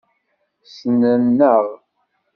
[0.65, 1.65] Ssnen-aɣ.